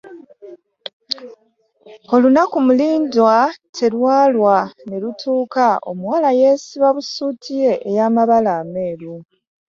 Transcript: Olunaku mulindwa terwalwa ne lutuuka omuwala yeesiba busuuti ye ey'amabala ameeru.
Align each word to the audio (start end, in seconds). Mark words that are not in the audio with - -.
Olunaku 2.15 2.57
mulindwa 2.65 3.35
terwalwa 3.77 4.57
ne 4.87 4.97
lutuuka 5.03 5.65
omuwala 5.89 6.29
yeesiba 6.39 6.89
busuuti 6.95 7.51
ye 7.63 7.71
ey'amabala 7.89 8.51
ameeru. 8.61 9.15